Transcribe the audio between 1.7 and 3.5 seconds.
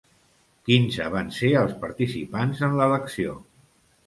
participants en l'elecció.